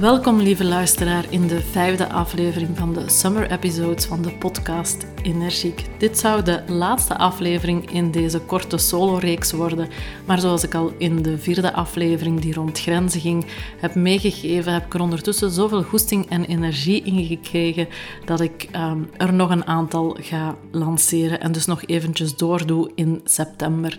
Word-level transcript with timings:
Welkom, 0.00 0.40
lieve 0.40 0.64
luisteraar, 0.64 1.24
in 1.30 1.46
de 1.46 1.60
vijfde 1.60 2.08
aflevering 2.08 2.78
van 2.78 2.92
de 2.92 3.10
Summer 3.10 3.50
Episodes 3.50 4.04
van 4.04 4.22
de 4.22 4.32
podcast 4.32 5.06
Energiek. 5.22 5.84
Dit 5.98 6.18
zou 6.18 6.42
de 6.42 6.62
laatste 6.66 7.16
aflevering 7.16 7.90
in 7.90 8.10
deze 8.10 8.40
korte 8.40 8.78
solo-reeks 8.78 9.52
worden, 9.52 9.88
maar 10.24 10.38
zoals 10.38 10.64
ik 10.64 10.74
al 10.74 10.92
in 10.98 11.22
de 11.22 11.38
vierde 11.38 11.72
aflevering, 11.72 12.40
die 12.40 12.54
rond 12.54 12.80
grenzen 12.80 13.20
ging, 13.20 13.46
heb 13.80 13.94
meegegeven, 13.94 14.72
heb 14.72 14.86
ik 14.86 14.94
er 14.94 15.00
ondertussen 15.00 15.50
zoveel 15.50 15.82
goesting 15.82 16.30
en 16.30 16.44
energie 16.44 17.02
in 17.02 17.24
gekregen 17.26 17.88
dat 18.24 18.40
ik 18.40 18.68
um, 18.76 19.10
er 19.16 19.32
nog 19.32 19.50
een 19.50 19.66
aantal 19.66 20.16
ga 20.20 20.54
lanceren 20.70 21.40
en 21.40 21.52
dus 21.52 21.66
nog 21.66 21.82
eventjes 21.84 22.36
doordoe 22.36 22.90
in 22.94 23.20
september. 23.24 23.98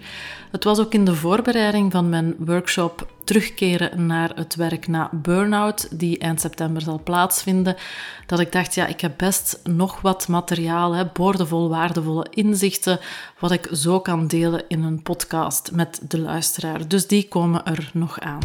Het 0.58 0.66
was 0.66 0.80
ook 0.80 0.94
in 0.94 1.06
de 1.06 1.16
voorbereiding 1.16 1.92
van 1.92 2.10
mijn 2.10 2.36
workshop 2.38 3.12
terugkeren 3.24 4.06
naar 4.06 4.32
het 4.36 4.56
werk 4.56 4.88
na 4.88 5.10
burn-out, 5.14 6.00
die 6.00 6.18
eind 6.18 6.42
september 6.42 6.82
zal 6.82 7.02
plaatsvinden, 7.04 7.76
dat 8.26 8.40
ik 8.40 8.52
dacht, 8.52 8.76
ja, 8.76 8.88
ik 8.88 9.02
heb 9.02 9.14
best 9.18 9.60
nog 9.64 10.02
wat 10.02 10.28
materiaal, 10.28 10.94
hè, 10.94 11.06
boordevol 11.06 11.70
waardevolle 11.70 12.28
inzichten, 12.30 13.00
wat 13.40 13.52
ik 13.52 13.70
zo 13.72 14.00
kan 14.00 14.28
delen 14.28 14.64
in 14.68 14.84
een 14.84 15.02
podcast 15.02 15.72
met 15.72 16.02
de 16.08 16.20
luisteraar. 16.20 16.88
Dus 16.88 17.08
die 17.08 17.28
komen 17.28 17.66
er 17.66 17.90
nog 17.94 18.20
aan. 18.20 18.42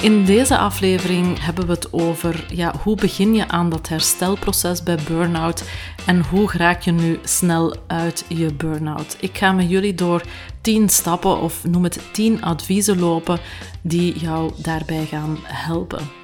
In 0.00 0.24
deze 0.24 0.58
aflevering 0.58 1.44
hebben 1.44 1.66
we 1.66 1.72
het 1.72 1.92
over 1.92 2.46
ja, 2.48 2.74
hoe 2.82 2.96
begin 2.96 3.34
je 3.34 3.48
aan 3.48 3.70
dat 3.70 3.88
herstelproces 3.88 4.82
bij 4.82 4.98
burn-out 5.08 5.64
en 6.06 6.22
hoe 6.22 6.50
raak 6.52 6.82
je 6.82 6.92
nu 6.92 7.18
snel 7.24 7.76
uit 7.86 8.24
je 8.28 8.52
burn-out. 8.52 9.16
Ik 9.20 9.38
ga 9.38 9.52
met 9.52 9.70
jullie 9.70 9.94
door 9.94 10.22
10 10.60 10.88
stappen 10.88 11.40
of 11.40 11.64
noem 11.64 11.84
het 11.84 12.00
10 12.12 12.42
adviezen 12.42 12.98
lopen 12.98 13.38
die 13.82 14.18
jou 14.18 14.52
daarbij 14.56 15.06
gaan 15.06 15.38
helpen. 15.42 16.22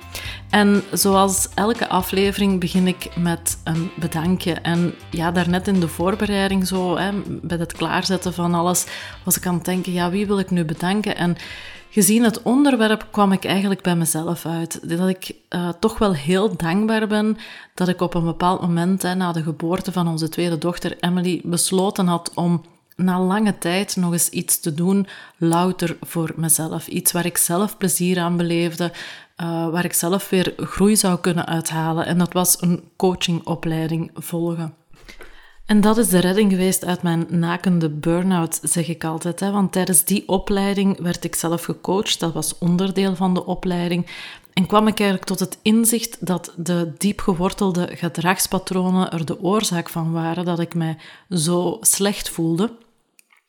En 0.51 0.83
zoals 0.93 1.49
elke 1.55 1.89
aflevering 1.89 2.61
begin 2.61 2.87
ik 2.87 3.17
met 3.17 3.59
een 3.65 3.91
bedankje. 3.97 4.53
En 4.53 4.95
ja, 5.11 5.31
daarnet 5.31 5.69
in 5.69 5.81
de 5.81 5.89
voorbereiding, 5.89 6.67
zo, 6.67 6.97
hè, 6.97 7.11
bij 7.43 7.59
het 7.59 7.73
klaarzetten 7.73 8.35
van 8.35 8.55
alles, 8.55 8.87
was 9.25 9.37
ik 9.37 9.47
aan 9.47 9.55
het 9.55 9.65
denken, 9.65 9.93
ja, 9.93 10.11
wie 10.11 10.27
wil 10.27 10.39
ik 10.39 10.51
nu 10.51 10.65
bedanken? 10.65 11.17
En 11.17 11.37
gezien 11.91 12.25
het 12.25 12.43
onderwerp 12.43 13.07
kwam 13.11 13.33
ik 13.33 13.45
eigenlijk 13.45 13.83
bij 13.83 13.97
mezelf 13.97 14.47
uit. 14.47 14.89
Dat 14.99 15.09
ik 15.09 15.35
uh, 15.51 15.69
toch 15.81 15.99
wel 15.99 16.15
heel 16.15 16.57
dankbaar 16.57 17.07
ben 17.07 17.37
dat 17.75 17.89
ik 17.89 18.01
op 18.01 18.15
een 18.15 18.25
bepaald 18.25 18.61
moment, 18.61 19.03
na 19.03 19.33
de 19.33 19.43
geboorte 19.43 19.93
van 19.93 20.09
onze 20.09 20.29
tweede 20.29 20.59
dochter 20.59 20.97
Emily, 21.01 21.41
besloten 21.45 22.07
had 22.07 22.31
om 22.35 22.65
na 22.97 23.21
lange 23.21 23.59
tijd 23.59 23.97
nog 23.97 24.13
eens 24.13 24.29
iets 24.29 24.61
te 24.61 24.75
doen, 24.75 25.07
louter 25.37 25.97
voor 26.01 26.33
mezelf. 26.37 26.89
Iets 26.89 27.13
waar 27.13 27.27
ik 27.27 27.37
zelf 27.37 27.77
plezier 27.77 28.21
aan 28.21 28.37
beleefde, 28.37 28.93
uh, 29.43 29.69
waar 29.69 29.85
ik 29.85 29.93
zelf 29.93 30.29
weer 30.29 30.55
groei 30.57 30.97
zou 30.97 31.19
kunnen 31.19 31.47
uithalen. 31.47 32.07
En 32.07 32.19
dat 32.19 32.33
was 32.33 32.63
een 32.63 32.83
coachingopleiding 32.97 34.11
volgen. 34.15 34.80
En 35.71 35.81
dat 35.81 35.99
is 35.99 36.09
de 36.09 36.19
redding 36.19 36.51
geweest 36.51 36.85
uit 36.85 37.03
mijn 37.03 37.27
nakende 37.29 37.89
burn-out, 37.89 38.59
zeg 38.63 38.89
ik 38.89 39.05
altijd. 39.05 39.41
Hè? 39.41 39.51
Want 39.51 39.73
tijdens 39.73 40.05
die 40.05 40.29
opleiding 40.29 41.01
werd 41.01 41.25
ik 41.25 41.35
zelf 41.35 41.65
gecoacht. 41.65 42.21
Dat 42.21 42.33
was 42.33 42.59
onderdeel 42.59 43.17
van 43.17 43.35
de 43.35 43.47
opleiding. 43.47 44.07
En 44.53 44.67
kwam 44.67 44.87
ik 44.87 44.99
eigenlijk 44.99 45.29
tot 45.29 45.39
het 45.39 45.59
inzicht 45.63 46.27
dat 46.27 46.53
de 46.57 46.93
diepgewortelde 46.99 47.89
gedragspatronen 47.97 49.13
er 49.13 49.25
de 49.25 49.43
oorzaak 49.43 49.89
van 49.89 50.13
waren 50.13 50.45
dat 50.45 50.61
ik 50.61 50.75
mij 50.75 50.97
zo 51.31 51.77
slecht 51.81 52.29
voelde. 52.29 52.71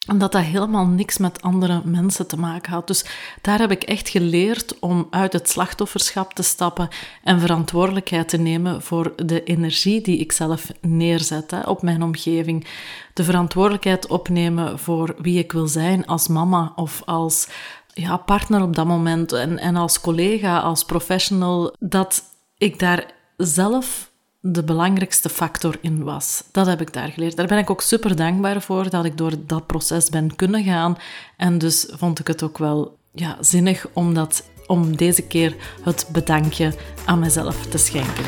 En 0.07 0.17
dat 0.17 0.31
dat 0.31 0.41
helemaal 0.41 0.85
niks 0.85 1.17
met 1.17 1.41
andere 1.41 1.81
mensen 1.85 2.27
te 2.27 2.37
maken 2.37 2.71
had. 2.71 2.87
Dus 2.87 3.05
daar 3.41 3.59
heb 3.59 3.71
ik 3.71 3.83
echt 3.83 4.09
geleerd 4.09 4.79
om 4.79 5.07
uit 5.09 5.33
het 5.33 5.49
slachtofferschap 5.49 6.33
te 6.33 6.43
stappen 6.43 6.89
en 7.23 7.39
verantwoordelijkheid 7.39 8.29
te 8.29 8.37
nemen 8.37 8.81
voor 8.81 9.13
de 9.15 9.43
energie 9.43 10.01
die 10.01 10.17
ik 10.17 10.31
zelf 10.31 10.71
neerzet 10.81 11.51
hè, 11.51 11.59
op 11.59 11.81
mijn 11.81 12.03
omgeving. 12.03 12.67
De 13.13 13.23
verantwoordelijkheid 13.23 14.07
opnemen 14.07 14.79
voor 14.79 15.15
wie 15.17 15.39
ik 15.39 15.51
wil 15.51 15.67
zijn 15.67 16.05
als 16.05 16.27
mama 16.27 16.71
of 16.75 17.01
als 17.05 17.47
ja, 17.93 18.17
partner 18.17 18.61
op 18.61 18.75
dat 18.75 18.85
moment 18.85 19.31
en, 19.31 19.57
en 19.57 19.75
als 19.75 20.01
collega, 20.01 20.59
als 20.59 20.85
professional. 20.85 21.75
Dat 21.79 22.23
ik 22.57 22.79
daar 22.79 23.13
zelf 23.37 24.10
de 24.41 24.63
belangrijkste 24.63 25.29
factor 25.29 25.77
in 25.81 26.03
was. 26.03 26.43
Dat 26.51 26.65
heb 26.65 26.81
ik 26.81 26.93
daar 26.93 27.09
geleerd. 27.09 27.35
Daar 27.35 27.47
ben 27.47 27.57
ik 27.57 27.69
ook 27.69 27.81
super 27.81 28.15
dankbaar 28.15 28.61
voor 28.61 28.89
dat 28.89 29.05
ik 29.05 29.17
door 29.17 29.33
dat 29.45 29.65
proces 29.65 30.09
ben 30.09 30.35
kunnen 30.35 30.63
gaan. 30.63 30.97
En 31.37 31.57
dus 31.57 31.87
vond 31.91 32.19
ik 32.19 32.27
het 32.27 32.43
ook 32.43 32.57
wel 32.57 32.97
ja, 33.13 33.37
zinnig 33.39 33.87
om, 33.93 34.13
dat, 34.13 34.43
om 34.67 34.97
deze 34.97 35.21
keer 35.21 35.55
het 35.83 36.07
bedankje 36.11 36.73
aan 37.05 37.19
mezelf 37.19 37.65
te 37.65 37.77
schenken. 37.77 38.25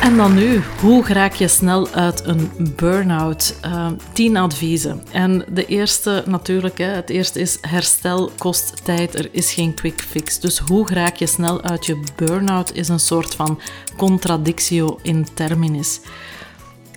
En 0.00 0.16
dan 0.16 0.34
nu, 0.34 0.60
hoe 0.80 1.04
raak 1.06 1.32
je 1.32 1.48
snel 1.48 1.88
uit 1.88 2.24
een 2.24 2.50
burn-out? 2.76 3.56
Uh, 3.64 3.86
tien 4.12 4.36
adviezen. 4.36 5.02
En 5.12 5.44
de 5.48 5.66
eerste 5.66 6.22
natuurlijk, 6.26 6.78
hè, 6.78 6.84
het 6.86 7.10
eerste 7.10 7.40
is 7.40 7.58
herstel 7.60 8.30
kost 8.38 8.84
tijd, 8.84 9.14
er 9.14 9.28
is 9.32 9.52
geen 9.52 9.74
quick 9.74 10.00
fix. 10.00 10.40
Dus 10.40 10.58
hoe 10.58 10.88
raak 10.88 11.16
je 11.16 11.26
snel 11.26 11.62
uit 11.62 11.86
je 11.86 12.02
burn-out 12.16 12.74
is 12.74 12.88
een 12.88 13.00
soort 13.00 13.34
van 13.34 13.60
contradictio 13.96 14.98
in 15.02 15.26
terminis. 15.34 16.00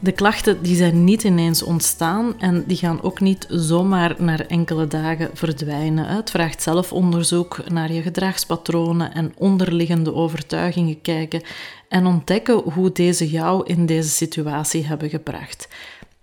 De 0.01 0.11
klachten 0.11 0.61
die 0.61 0.75
zijn 0.75 1.03
niet 1.03 1.23
ineens 1.23 1.63
ontstaan 1.63 2.39
en 2.39 2.63
die 2.67 2.77
gaan 2.77 3.01
ook 3.01 3.19
niet 3.19 3.45
zomaar 3.49 4.15
naar 4.17 4.39
enkele 4.39 4.87
dagen 4.87 5.29
verdwijnen. 5.33 6.05
Het 6.05 6.29
vraagt 6.29 6.61
zelfonderzoek 6.61 7.69
naar 7.69 7.91
je 7.91 8.01
gedragspatronen 8.01 9.13
en 9.13 9.33
onderliggende 9.37 10.13
overtuigingen 10.13 11.01
kijken 11.01 11.41
en 11.89 12.05
ontdekken 12.05 12.55
hoe 12.55 12.91
deze 12.91 13.29
jou 13.29 13.65
in 13.65 13.85
deze 13.85 14.09
situatie 14.09 14.85
hebben 14.85 15.09
gebracht. 15.09 15.67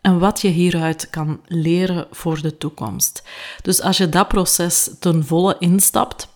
En 0.00 0.19
wat 0.19 0.41
je 0.41 0.49
hieruit 0.49 1.10
kan 1.10 1.41
leren 1.47 2.06
voor 2.10 2.43
de 2.43 2.59
toekomst. 2.59 3.22
Dus 3.62 3.81
als 3.81 3.97
je 3.97 4.09
dat 4.09 4.28
proces 4.28 4.91
ten 4.99 5.25
volle 5.25 5.56
instapt, 5.59 6.28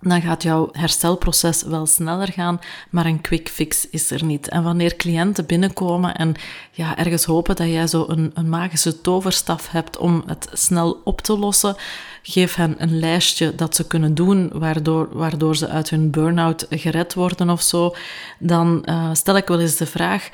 dan 0.00 0.22
gaat 0.22 0.42
jouw 0.42 0.68
herstelproces 0.72 1.62
wel 1.62 1.86
sneller 1.86 2.32
gaan, 2.32 2.60
maar 2.90 3.06
een 3.06 3.20
quick 3.20 3.48
fix 3.48 3.88
is 3.90 4.10
er 4.10 4.24
niet. 4.24 4.48
En 4.48 4.62
wanneer 4.62 4.96
cliënten 4.96 5.46
binnenkomen 5.46 6.14
en 6.14 6.34
ja, 6.70 6.96
ergens 6.96 7.24
hopen 7.24 7.56
dat 7.56 7.66
jij 7.66 7.86
zo 7.86 8.04
een, 8.08 8.30
een 8.34 8.48
magische 8.48 9.00
toverstaf 9.00 9.70
hebt 9.70 9.96
om 9.96 10.22
het 10.26 10.48
snel 10.52 11.00
op 11.04 11.20
te 11.20 11.38
lossen, 11.38 11.76
geef 12.22 12.54
hen 12.54 12.74
een 12.78 12.98
lijstje 12.98 13.54
dat 13.54 13.76
ze 13.76 13.86
kunnen 13.86 14.14
doen, 14.14 14.50
waardoor, 14.54 15.08
waardoor 15.12 15.56
ze 15.56 15.68
uit 15.68 15.90
hun 15.90 16.10
burn-out 16.10 16.66
gered 16.70 17.14
worden 17.14 17.50
of 17.50 17.62
zo. 17.62 17.94
Dan 18.38 18.82
uh, 18.84 19.10
stel 19.12 19.36
ik 19.36 19.48
wel 19.48 19.60
eens 19.60 19.76
de 19.76 19.86
vraag 19.86 20.28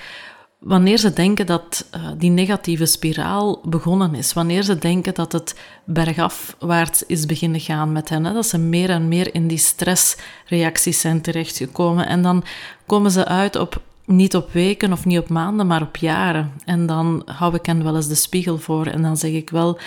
wanneer 0.66 0.98
ze 0.98 1.12
denken 1.12 1.46
dat 1.46 1.86
uh, 1.96 2.08
die 2.18 2.30
negatieve 2.30 2.86
spiraal 2.86 3.60
begonnen 3.64 4.14
is, 4.14 4.32
wanneer 4.32 4.62
ze 4.62 4.78
denken 4.78 5.14
dat 5.14 5.32
het 5.32 5.54
bergafwaarts 5.84 7.02
is 7.06 7.26
beginnen 7.26 7.60
gaan 7.60 7.92
met 7.92 8.08
hen, 8.08 8.24
hè, 8.24 8.32
dat 8.32 8.46
ze 8.46 8.58
meer 8.58 8.90
en 8.90 9.08
meer 9.08 9.34
in 9.34 9.48
die 9.48 9.58
stressreacties 9.58 11.00
zijn 11.00 11.20
terechtgekomen 11.20 12.06
en 12.06 12.22
dan 12.22 12.44
komen 12.86 13.10
ze 13.10 13.24
uit 13.24 13.56
op 13.56 13.82
niet 14.04 14.36
op 14.36 14.52
weken 14.52 14.92
of 14.92 15.04
niet 15.04 15.18
op 15.18 15.28
maanden, 15.28 15.66
maar 15.66 15.82
op 15.82 15.96
jaren. 15.96 16.52
En 16.64 16.86
dan 16.86 17.22
hou 17.24 17.54
ik 17.54 17.66
hen 17.66 17.84
wel 17.84 17.96
eens 17.96 18.08
de 18.08 18.14
spiegel 18.14 18.58
voor 18.58 18.86
en 18.86 19.02
dan 19.02 19.16
zeg 19.16 19.30
ik 19.30 19.50
wel, 19.50 19.78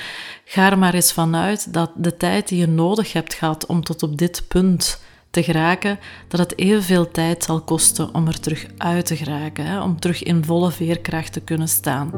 ga 0.46 0.72
er 0.72 0.78
maar 0.78 0.94
eens 0.94 1.14
vanuit 1.14 1.74
dat 1.74 1.92
de 1.96 2.18
tijd 2.18 2.48
die 2.48 2.60
je 2.60 2.68
nodig 2.68 3.14
hebt 3.14 3.34
gehad 3.34 3.66
om 3.66 3.84
tot 3.84 4.04
op 4.04 4.18
dit 4.18 4.44
punt 4.48 5.02
te 5.30 5.44
geraken, 5.44 6.00
dat 6.28 6.40
het 6.40 6.58
evenveel 6.58 7.12
tijd 7.12 7.44
zal 7.44 7.62
kosten 7.62 8.14
om 8.14 8.28
er 8.28 8.40
terug 8.40 8.66
uit 8.78 9.06
te 9.06 9.16
geraken, 9.16 9.66
hè, 9.66 9.82
om 9.82 10.00
terug 10.00 10.24
in 10.24 10.44
volle 10.44 10.72
veerkracht 10.72 11.34
te 11.34 11.40
kunnen 11.40 11.68
staan. 11.68 12.12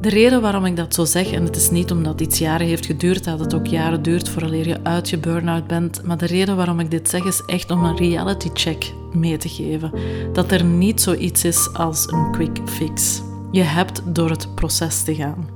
De 0.00 0.08
reden 0.08 0.40
waarom 0.40 0.64
ik 0.64 0.76
dat 0.76 0.94
zo 0.94 1.04
zeg, 1.04 1.32
en 1.32 1.44
het 1.44 1.56
is 1.56 1.70
niet 1.70 1.90
omdat 1.90 2.20
iets 2.20 2.38
jaren 2.38 2.66
heeft 2.66 2.86
geduurd, 2.86 3.24
dat 3.24 3.40
het 3.40 3.54
ook 3.54 3.66
jaren 3.66 4.02
duurt 4.02 4.28
vooraleer 4.28 4.68
je 4.68 4.78
uit 4.82 5.10
je 5.10 5.18
burn-out 5.18 5.66
bent, 5.66 6.02
maar 6.02 6.18
de 6.18 6.26
reden 6.26 6.56
waarom 6.56 6.80
ik 6.80 6.90
dit 6.90 7.08
zeg 7.08 7.24
is 7.24 7.42
echt 7.46 7.70
om 7.70 7.84
een 7.84 7.96
reality 7.96 8.48
check 8.54 8.92
mee 9.12 9.36
te 9.36 9.48
geven. 9.48 9.92
Dat 10.32 10.50
er 10.52 10.64
niet 10.64 11.00
zoiets 11.00 11.44
is 11.44 11.72
als 11.72 12.12
een 12.12 12.30
quick 12.32 12.58
fix. 12.64 13.22
Je 13.50 13.62
hebt 13.62 14.02
door 14.04 14.30
het 14.30 14.54
proces 14.54 15.02
te 15.02 15.14
gaan. 15.14 15.48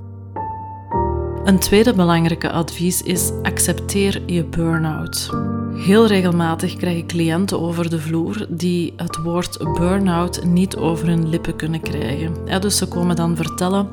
Een 1.45 1.59
tweede 1.59 1.95
belangrijke 1.95 2.51
advies 2.51 3.03
is 3.03 3.31
accepteer 3.43 4.23
je 4.27 4.45
burn-out. 4.45 5.31
Heel 5.77 6.07
regelmatig 6.07 6.77
krijg 6.77 6.97
ik 6.97 7.07
cliënten 7.07 7.61
over 7.61 7.91
de 7.91 8.01
vloer 8.01 8.47
die 8.49 8.93
het 8.97 9.17
woord 9.17 9.59
burn-out 9.79 10.45
niet 10.45 10.77
over 10.77 11.07
hun 11.07 11.29
lippen 11.29 11.57
kunnen 11.57 11.81
krijgen. 11.81 12.61
dus 12.61 12.77
ze 12.77 12.87
komen 12.87 13.17
dan 13.17 13.37
vertellen 13.37 13.89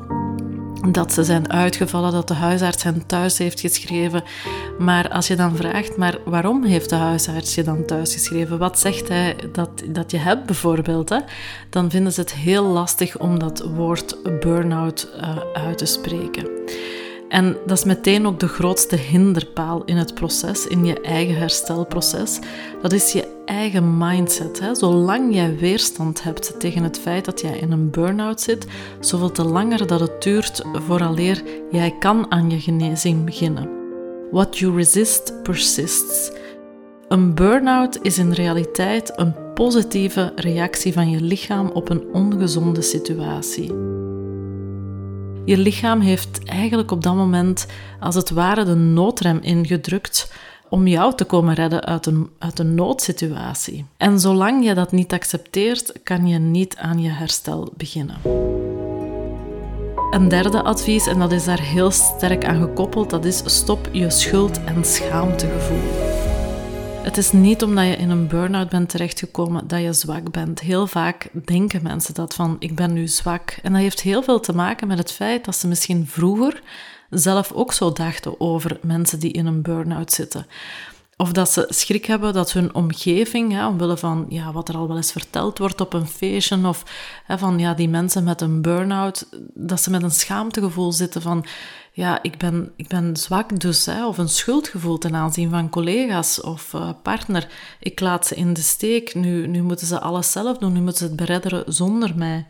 dat 0.90 1.12
ze 1.12 1.24
zijn 1.24 1.52
uitgevallen, 1.52 2.12
dat 2.12 2.28
de 2.28 2.34
huisarts 2.34 2.82
hen 2.82 3.06
thuis 3.06 3.38
heeft 3.38 3.60
geschreven. 3.60 4.22
Maar 4.78 5.10
als 5.10 5.26
je 5.26 5.36
dan 5.36 5.56
vraagt, 5.56 5.96
maar 5.96 6.18
waarom 6.24 6.64
heeft 6.64 6.90
de 6.90 6.96
huisarts 6.96 7.54
je 7.54 7.62
dan 7.62 7.84
thuis 7.84 8.12
geschreven? 8.12 8.58
Wat 8.58 8.78
zegt 8.78 9.08
hij 9.08 9.36
dat, 9.52 9.70
dat 9.88 10.10
je 10.10 10.18
hebt 10.18 10.46
bijvoorbeeld? 10.46 11.08
Hè? 11.08 11.18
Dan 11.70 11.90
vinden 11.90 12.12
ze 12.12 12.20
het 12.20 12.34
heel 12.34 12.64
lastig 12.64 13.18
om 13.18 13.38
dat 13.38 13.64
woord 13.76 14.16
burn-out 14.40 15.08
uh, 15.16 15.36
uit 15.52 15.78
te 15.78 15.86
spreken. 15.86 16.48
En 17.32 17.56
dat 17.66 17.78
is 17.78 17.84
meteen 17.84 18.26
ook 18.26 18.40
de 18.40 18.48
grootste 18.48 18.96
hinderpaal 18.96 19.84
in 19.84 19.96
het 19.96 20.14
proces, 20.14 20.66
in 20.66 20.84
je 20.84 21.00
eigen 21.00 21.36
herstelproces. 21.36 22.38
Dat 22.82 22.92
is 22.92 23.12
je 23.12 23.42
eigen 23.44 23.98
mindset. 23.98 24.60
Hè. 24.60 24.74
Zolang 24.74 25.34
jij 25.34 25.56
weerstand 25.56 26.22
hebt 26.22 26.60
tegen 26.60 26.82
het 26.82 26.98
feit 26.98 27.24
dat 27.24 27.40
jij 27.40 27.58
in 27.58 27.72
een 27.72 27.90
burn-out 27.90 28.40
zit, 28.40 28.66
zoveel 29.00 29.30
te 29.30 29.44
langer 29.44 29.86
dat 29.86 30.00
het 30.00 30.22
duurt 30.22 30.62
vooraleer 30.72 31.42
jij 31.70 31.96
kan 31.98 32.26
aan 32.28 32.50
je 32.50 32.60
genezing 32.60 33.24
beginnen. 33.24 33.68
What 34.30 34.58
you 34.58 34.76
resist 34.76 35.42
persists. 35.42 36.32
Een 37.08 37.34
burn-out 37.34 37.98
is 38.02 38.18
in 38.18 38.32
realiteit 38.32 39.12
een 39.16 39.34
positieve 39.54 40.32
reactie 40.36 40.92
van 40.92 41.10
je 41.10 41.20
lichaam 41.20 41.68
op 41.68 41.90
een 41.90 42.04
ongezonde 42.12 42.82
situatie. 42.82 43.72
Je 45.44 45.58
lichaam 45.58 46.00
heeft 46.00 46.44
eigenlijk 46.44 46.90
op 46.90 47.02
dat 47.02 47.14
moment 47.14 47.66
als 48.00 48.14
het 48.14 48.30
ware 48.30 48.64
de 48.64 48.74
noodrem 48.74 49.38
ingedrukt 49.40 50.32
om 50.68 50.86
jou 50.86 51.14
te 51.14 51.24
komen 51.24 51.54
redden 51.54 51.84
uit 51.84 52.06
een, 52.06 52.30
uit 52.38 52.58
een 52.58 52.74
noodsituatie. 52.74 53.84
En 53.96 54.20
zolang 54.20 54.64
je 54.64 54.74
dat 54.74 54.92
niet 54.92 55.12
accepteert, 55.12 55.92
kan 56.02 56.26
je 56.26 56.38
niet 56.38 56.76
aan 56.76 57.02
je 57.02 57.10
herstel 57.10 57.72
beginnen. 57.76 58.16
Een 60.10 60.28
derde 60.28 60.62
advies, 60.62 61.06
en 61.06 61.18
dat 61.18 61.32
is 61.32 61.44
daar 61.44 61.60
heel 61.60 61.90
sterk 61.90 62.44
aan 62.44 62.60
gekoppeld, 62.60 63.10
dat 63.10 63.24
is 63.24 63.42
stop 63.44 63.88
je 63.92 64.10
schuld- 64.10 64.64
en 64.64 64.84
schaamtegevoel. 64.84 66.11
Het 67.02 67.16
is 67.16 67.32
niet 67.32 67.62
omdat 67.62 67.86
je 67.86 67.96
in 67.96 68.10
een 68.10 68.26
burn-out 68.26 68.68
bent 68.68 68.88
terechtgekomen 68.88 69.66
dat 69.66 69.80
je 69.80 69.92
zwak 69.92 70.30
bent. 70.30 70.60
Heel 70.60 70.86
vaak 70.86 71.28
denken 71.44 71.82
mensen 71.82 72.14
dat 72.14 72.34
van 72.34 72.56
ik 72.58 72.74
ben 72.74 72.92
nu 72.92 73.08
zwak. 73.08 73.58
En 73.62 73.72
dat 73.72 73.80
heeft 73.80 74.00
heel 74.00 74.22
veel 74.22 74.40
te 74.40 74.54
maken 74.54 74.86
met 74.86 74.98
het 74.98 75.12
feit 75.12 75.44
dat 75.44 75.56
ze 75.56 75.68
misschien 75.68 76.06
vroeger 76.06 76.62
zelf 77.10 77.52
ook 77.52 77.72
zo 77.72 77.92
dachten 77.92 78.40
over 78.40 78.78
mensen 78.82 79.18
die 79.18 79.32
in 79.32 79.46
een 79.46 79.62
burn-out 79.62 80.12
zitten. 80.12 80.46
Of 81.16 81.32
dat 81.32 81.50
ze 81.50 81.66
schrik 81.68 82.04
hebben 82.06 82.32
dat 82.32 82.52
hun 82.52 82.74
omgeving, 82.74 83.52
hè, 83.52 83.66
omwille 83.66 83.96
van 83.96 84.26
ja, 84.28 84.52
wat 84.52 84.68
er 84.68 84.76
al 84.76 84.88
wel 84.88 84.96
eens 84.96 85.12
verteld 85.12 85.58
wordt 85.58 85.80
op 85.80 85.92
een 85.92 86.06
feestje, 86.06 86.66
of 86.66 86.84
hè, 87.24 87.38
van 87.38 87.58
ja, 87.58 87.74
die 87.74 87.88
mensen 87.88 88.24
met 88.24 88.40
een 88.40 88.62
burn-out, 88.62 89.28
dat 89.54 89.80
ze 89.80 89.90
met 89.90 90.02
een 90.02 90.10
schaamtegevoel 90.10 90.92
zitten 90.92 91.22
van 91.22 91.44
ja, 91.94 92.22
ik 92.22 92.38
ben, 92.38 92.72
ik 92.76 92.88
ben 92.88 93.16
zwak 93.16 93.60
dus, 93.60 93.86
hè, 93.86 94.06
of 94.06 94.18
een 94.18 94.28
schuldgevoel 94.28 94.98
ten 94.98 95.14
aanzien 95.14 95.50
van 95.50 95.68
collega's 95.68 96.40
of 96.40 96.72
uh, 96.72 96.90
partner. 97.02 97.48
Ik 97.80 98.00
laat 98.00 98.26
ze 98.26 98.34
in 98.34 98.52
de 98.52 98.60
steek, 98.60 99.14
nu, 99.14 99.46
nu 99.46 99.62
moeten 99.62 99.86
ze 99.86 100.00
alles 100.00 100.32
zelf 100.32 100.58
doen, 100.58 100.72
nu 100.72 100.80
moeten 100.80 100.98
ze 100.98 101.04
het 101.04 101.16
beredderen 101.16 101.72
zonder 101.72 102.12
mij. 102.16 102.46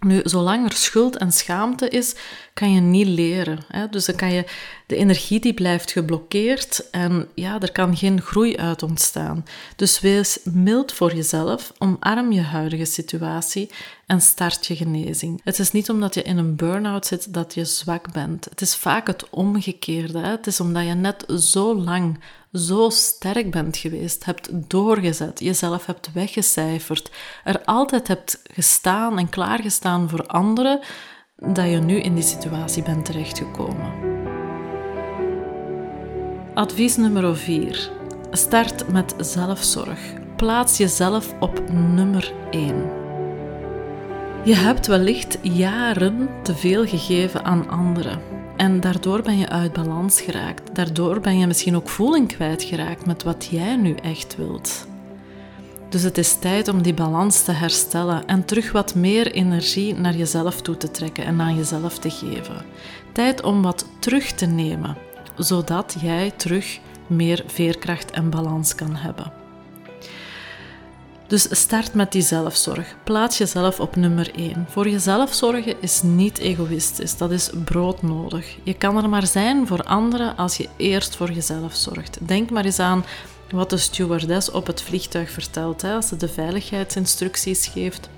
Nu, 0.00 0.20
zolang 0.24 0.64
er 0.64 0.76
schuld 0.76 1.16
en 1.16 1.32
schaamte 1.32 1.88
is, 1.88 2.14
kan 2.54 2.72
je 2.72 2.80
niet 2.80 3.06
leren. 3.06 3.58
Hè? 3.68 3.88
Dus 3.88 4.04
dan 4.04 4.16
kan 4.16 4.32
je, 4.32 4.44
de 4.86 4.96
energie 4.96 5.40
die 5.40 5.54
blijft 5.54 5.90
geblokkeerd 5.90 6.90
en 6.90 7.28
ja, 7.34 7.60
er 7.60 7.72
kan 7.72 7.96
geen 7.96 8.20
groei 8.20 8.56
uit 8.56 8.82
ontstaan. 8.82 9.44
Dus 9.76 10.00
wees 10.00 10.38
mild 10.44 10.92
voor 10.92 11.14
jezelf, 11.14 11.72
omarm 11.78 12.32
je 12.32 12.40
huidige 12.40 12.84
situatie 12.84 13.70
en 14.06 14.20
start 14.20 14.66
je 14.66 14.76
genezing. 14.76 15.40
Het 15.44 15.58
is 15.58 15.72
niet 15.72 15.90
omdat 15.90 16.14
je 16.14 16.22
in 16.22 16.38
een 16.38 16.56
burn-out 16.56 17.06
zit 17.06 17.34
dat 17.34 17.54
je 17.54 17.64
zwak 17.64 18.12
bent. 18.12 18.44
Het 18.44 18.60
is 18.60 18.76
vaak 18.76 19.06
het 19.06 19.30
omgekeerde. 19.30 20.18
Hè? 20.18 20.30
Het 20.30 20.46
is 20.46 20.60
omdat 20.60 20.86
je 20.86 20.94
net 20.94 21.24
zo 21.38 21.74
lang 21.74 22.18
zo 22.52 22.90
sterk 22.90 23.50
bent 23.50 23.76
geweest, 23.76 24.24
hebt 24.24 24.70
doorgezet, 24.70 25.40
jezelf 25.40 25.86
hebt 25.86 26.12
weggecijferd, 26.12 27.10
er 27.44 27.64
altijd 27.64 28.08
hebt 28.08 28.42
gestaan 28.52 29.18
en 29.18 29.28
klaargestaan 29.28 30.08
voor 30.08 30.26
anderen, 30.26 30.80
dat 31.36 31.70
je 31.70 31.78
nu 31.78 32.00
in 32.00 32.14
die 32.14 32.22
situatie 32.22 32.82
bent 32.82 33.04
terechtgekomen. 33.04 33.92
Advies 36.54 36.96
nummer 36.96 37.36
4. 37.36 37.90
Start 38.30 38.88
met 38.92 39.14
zelfzorg. 39.18 39.98
Plaats 40.36 40.76
jezelf 40.76 41.34
op 41.40 41.62
nummer 41.70 42.32
1. 42.50 42.90
Je 44.44 44.54
hebt 44.54 44.86
wellicht 44.86 45.38
jaren 45.42 46.28
te 46.42 46.54
veel 46.54 46.86
gegeven 46.86 47.44
aan 47.44 47.68
anderen. 47.68 48.37
En 48.58 48.80
daardoor 48.80 49.22
ben 49.22 49.38
je 49.38 49.48
uit 49.48 49.72
balans 49.72 50.20
geraakt. 50.20 50.74
Daardoor 50.74 51.20
ben 51.20 51.38
je 51.38 51.46
misschien 51.46 51.76
ook 51.76 51.88
voeling 51.88 52.28
kwijtgeraakt 52.28 53.06
met 53.06 53.22
wat 53.22 53.46
jij 53.50 53.76
nu 53.76 53.94
echt 53.94 54.36
wilt. 54.36 54.86
Dus 55.88 56.02
het 56.02 56.18
is 56.18 56.38
tijd 56.38 56.68
om 56.68 56.82
die 56.82 56.94
balans 56.94 57.42
te 57.42 57.52
herstellen 57.52 58.26
en 58.26 58.44
terug 58.44 58.72
wat 58.72 58.94
meer 58.94 59.32
energie 59.32 59.94
naar 59.94 60.14
jezelf 60.14 60.62
toe 60.62 60.76
te 60.76 60.90
trekken 60.90 61.24
en 61.24 61.40
aan 61.40 61.56
jezelf 61.56 61.98
te 61.98 62.10
geven. 62.10 62.64
Tijd 63.12 63.42
om 63.42 63.62
wat 63.62 63.86
terug 63.98 64.32
te 64.32 64.46
nemen, 64.46 64.96
zodat 65.36 65.96
jij 66.00 66.30
terug 66.36 66.78
meer 67.06 67.42
veerkracht 67.46 68.10
en 68.10 68.30
balans 68.30 68.74
kan 68.74 68.96
hebben. 68.96 69.37
Dus 71.28 71.46
start 71.50 71.94
met 71.94 72.12
die 72.12 72.22
zelfzorg. 72.22 72.94
Plaats 73.04 73.38
jezelf 73.38 73.80
op 73.80 73.96
nummer 73.96 74.34
1. 74.34 74.66
Voor 74.68 74.88
jezelf 74.88 75.34
zorgen 75.34 75.74
is 75.80 76.02
niet 76.02 76.38
egoïstisch, 76.38 77.16
dat 77.16 77.30
is 77.30 77.50
broodnodig. 77.64 78.56
Je 78.62 78.74
kan 78.74 78.96
er 78.96 79.08
maar 79.08 79.26
zijn 79.26 79.66
voor 79.66 79.82
anderen 79.82 80.36
als 80.36 80.56
je 80.56 80.68
eerst 80.76 81.16
voor 81.16 81.32
jezelf 81.32 81.74
zorgt. 81.74 82.18
Denk 82.20 82.50
maar 82.50 82.64
eens 82.64 82.78
aan 82.78 83.04
wat 83.50 83.70
de 83.70 83.76
stewardess 83.76 84.50
op 84.50 84.66
het 84.66 84.82
vliegtuig 84.82 85.30
vertelt 85.30 85.82
hè, 85.82 85.94
als 85.94 86.08
ze 86.08 86.16
de 86.16 86.28
veiligheidsinstructies 86.28 87.66
geeft. 87.66 88.08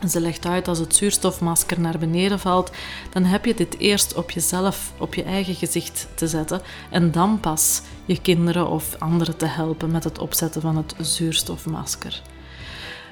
En 0.00 0.08
ze 0.08 0.20
legt 0.20 0.46
uit 0.46 0.68
als 0.68 0.78
het 0.78 0.96
zuurstofmasker 0.96 1.80
naar 1.80 1.98
beneden 1.98 2.38
valt, 2.38 2.70
dan 3.12 3.24
heb 3.24 3.44
je 3.44 3.54
dit 3.54 3.78
eerst 3.78 4.14
op 4.14 4.30
jezelf, 4.30 4.92
op 4.98 5.14
je 5.14 5.22
eigen 5.22 5.54
gezicht 5.54 6.08
te 6.14 6.26
zetten 6.26 6.60
en 6.90 7.10
dan 7.10 7.40
pas 7.40 7.82
je 8.04 8.20
kinderen 8.20 8.68
of 8.68 8.96
anderen 8.98 9.36
te 9.36 9.46
helpen 9.46 9.90
met 9.90 10.04
het 10.04 10.18
opzetten 10.18 10.60
van 10.60 10.76
het 10.76 10.94
zuurstofmasker. 11.00 12.22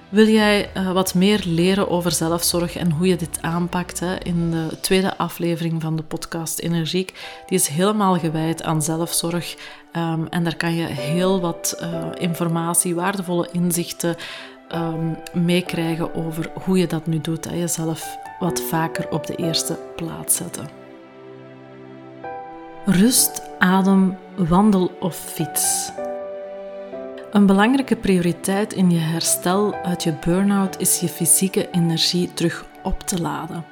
Wil 0.09 0.27
jij 0.27 0.71
uh, 0.77 0.93
wat 0.93 1.15
meer 1.15 1.43
leren 1.45 1.91
over 1.91 2.13
zelfzorg 2.13 2.77
en 2.77 2.91
hoe 2.91 3.07
je 3.07 3.17
dit 3.17 3.39
aanpakt? 3.43 4.01
Hè? 4.01 4.19
In 4.19 4.51
de 4.51 4.81
tweede 4.81 5.19
aflevering 5.19 5.83
van 5.83 5.97
de 5.97 6.03
podcast 6.03 6.59
Energiek, 6.59 7.15
die 7.47 7.59
is 7.59 7.69
helemaal 7.69 8.19
gewijd 8.19 8.63
aan 8.63 8.83
zelfzorg. 8.83 9.57
Um, 9.97 10.27
en 10.27 10.45
daar 10.45 10.57
kan 10.57 10.75
je 10.75 10.87
heel 10.87 11.41
wat 11.41 11.77
uh, 11.81 12.05
informatie, 12.15 12.95
waardevolle 12.95 13.49
inzichten 13.53 14.17
um, 14.75 15.17
meekrijgen 15.33 16.15
over 16.15 16.51
hoe 16.65 16.79
je 16.79 16.87
dat 16.87 17.07
nu 17.07 17.21
doet. 17.21 17.45
Hè? 17.45 17.57
Jezelf 17.57 18.19
wat 18.39 18.61
vaker 18.61 19.09
op 19.11 19.27
de 19.27 19.35
eerste 19.35 19.79
plaats 19.97 20.37
zetten. 20.37 20.69
Rust, 22.85 23.43
adem, 23.59 24.17
wandel 24.37 24.91
of 25.01 25.17
fiets. 25.17 25.91
Een 27.33 27.47
belangrijke 27.47 27.97
prioriteit 27.97 28.73
in 28.73 28.91
je 28.91 28.99
herstel 28.99 29.75
uit 29.75 30.03
je 30.03 30.15
burn-out 30.25 30.81
is 30.81 31.01
je 31.01 31.09
fysieke 31.09 31.71
energie 31.71 32.33
terug 32.35 32.65
op 32.83 33.01
te 33.01 33.21
laden. 33.21 33.65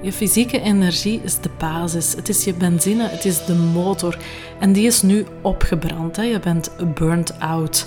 Je 0.00 0.12
fysieke 0.12 0.60
energie 0.60 1.20
is 1.22 1.40
de 1.40 1.50
basis, 1.58 2.14
het 2.14 2.28
is 2.28 2.44
je 2.44 2.54
benzine, 2.54 3.08
het 3.08 3.24
is 3.24 3.44
de 3.44 3.54
motor 3.54 4.18
en 4.58 4.72
die 4.72 4.86
is 4.86 5.02
nu 5.02 5.26
opgebrand. 5.40 6.16
Hè? 6.16 6.22
Je 6.22 6.40
bent 6.40 6.70
burnt 6.94 7.40
out. 7.40 7.86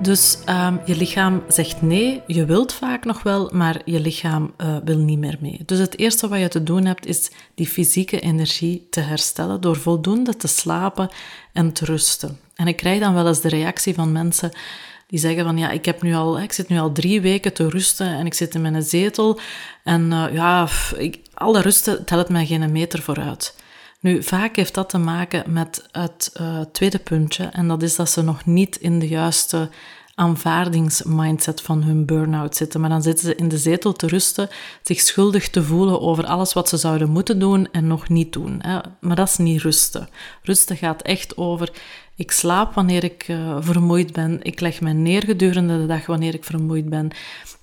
Dus 0.00 0.38
ehm, 0.44 0.76
je 0.84 0.96
lichaam 0.96 1.42
zegt 1.48 1.82
nee, 1.82 2.22
je 2.26 2.44
wilt 2.44 2.72
vaak 2.72 3.04
nog 3.04 3.22
wel, 3.22 3.50
maar 3.52 3.80
je 3.84 4.00
lichaam 4.00 4.54
uh, 4.58 4.76
wil 4.84 4.98
niet 4.98 5.18
meer 5.18 5.36
mee. 5.40 5.62
Dus 5.66 5.78
het 5.78 5.98
eerste 5.98 6.28
wat 6.28 6.38
je 6.38 6.48
te 6.48 6.62
doen 6.62 6.84
hebt, 6.84 7.06
is 7.06 7.30
die 7.54 7.66
fysieke 7.66 8.20
energie 8.20 8.86
te 8.90 9.00
herstellen 9.00 9.60
door 9.60 9.76
voldoende 9.76 10.36
te 10.36 10.46
slapen 10.46 11.08
en 11.52 11.72
te 11.72 11.84
rusten. 11.84 12.38
En 12.54 12.66
ik 12.66 12.76
krijg 12.76 13.00
dan 13.00 13.14
wel 13.14 13.26
eens 13.26 13.40
de 13.40 13.48
reactie 13.48 13.94
van 13.94 14.12
mensen 14.12 14.50
die 15.06 15.18
zeggen 15.18 15.44
van 15.44 15.58
ja, 15.58 15.70
ik, 15.70 15.84
heb 15.84 16.02
nu 16.02 16.14
al, 16.14 16.40
ik 16.40 16.52
zit 16.52 16.68
nu 16.68 16.78
al 16.78 16.92
drie 16.92 17.20
weken 17.20 17.52
te 17.52 17.68
rusten 17.68 18.06
en 18.06 18.26
ik 18.26 18.34
zit 18.34 18.54
in 18.54 18.60
mijn 18.60 18.82
zetel 18.82 19.40
en 19.84 20.10
uh, 20.10 20.24
ja, 20.32 20.68
ik, 20.96 21.20
alle 21.34 21.60
rusten 21.60 22.04
telt 22.04 22.28
mij 22.28 22.46
geen 22.46 22.72
meter 22.72 23.02
vooruit. 23.02 23.54
Nu, 24.04 24.22
vaak 24.22 24.56
heeft 24.56 24.74
dat 24.74 24.88
te 24.88 24.98
maken 24.98 25.52
met 25.52 25.88
het 25.92 26.32
uh, 26.40 26.60
tweede 26.72 26.98
puntje 26.98 27.44
en 27.44 27.68
dat 27.68 27.82
is 27.82 27.96
dat 27.96 28.10
ze 28.10 28.22
nog 28.22 28.44
niet 28.44 28.76
in 28.76 28.98
de 28.98 29.08
juiste 29.08 29.68
aanvaardingsmindset 30.14 31.60
van 31.60 31.82
hun 31.82 32.06
burn-out 32.06 32.56
zitten. 32.56 32.80
Maar 32.80 32.90
dan 32.90 33.02
zitten 33.02 33.24
ze 33.24 33.34
in 33.34 33.48
de 33.48 33.58
zetel 33.58 33.92
te 33.92 34.06
rusten, 34.06 34.48
zich 34.82 35.00
schuldig 35.00 35.50
te 35.50 35.62
voelen 35.62 36.00
over 36.00 36.24
alles 36.24 36.52
wat 36.52 36.68
ze 36.68 36.76
zouden 36.76 37.10
moeten 37.10 37.38
doen 37.38 37.68
en 37.72 37.86
nog 37.86 38.08
niet 38.08 38.32
doen. 38.32 38.58
Hè. 38.62 38.78
Maar 39.00 39.16
dat 39.16 39.28
is 39.28 39.36
niet 39.36 39.62
rusten. 39.62 40.08
Rusten 40.42 40.76
gaat 40.76 41.02
echt 41.02 41.36
over 41.36 41.70
ik 42.16 42.30
slaap 42.30 42.74
wanneer 42.74 43.04
ik 43.04 43.28
uh, 43.28 43.56
vermoeid 43.60 44.12
ben. 44.12 44.42
Ik 44.42 44.60
leg 44.60 44.80
mij 44.80 44.92
neer 44.92 45.22
gedurende 45.22 45.78
de 45.78 45.86
dag 45.86 46.06
wanneer 46.06 46.34
ik 46.34 46.44
vermoeid 46.44 46.88
ben. 46.88 47.10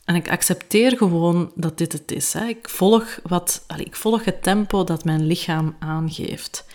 En 0.05 0.15
ik 0.15 0.29
accepteer 0.29 0.97
gewoon 0.97 1.51
dat 1.55 1.77
dit 1.77 1.91
het 1.91 2.11
is. 2.11 2.33
Hè. 2.33 2.45
Ik, 2.45 2.69
volg 2.69 3.19
wat, 3.23 3.65
ik 3.77 3.95
volg 3.95 4.25
het 4.25 4.43
tempo 4.43 4.83
dat 4.83 5.03
mijn 5.03 5.25
lichaam 5.25 5.75
aangeeft. 5.79 6.65